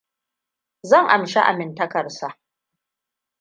Zan 0.85 1.07
amshi 1.09 1.39
amintakar 1.39 2.09
sa. 2.09 2.37